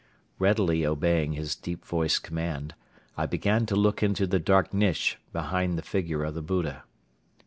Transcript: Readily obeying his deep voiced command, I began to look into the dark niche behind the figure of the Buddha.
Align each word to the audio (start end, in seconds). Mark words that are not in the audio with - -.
Readily 0.39 0.83
obeying 0.83 1.33
his 1.33 1.55
deep 1.55 1.85
voiced 1.85 2.23
command, 2.23 2.73
I 3.15 3.27
began 3.27 3.67
to 3.67 3.75
look 3.75 4.01
into 4.01 4.25
the 4.25 4.39
dark 4.39 4.73
niche 4.73 5.19
behind 5.31 5.77
the 5.77 5.83
figure 5.83 6.23
of 6.23 6.33
the 6.33 6.41
Buddha. 6.41 6.85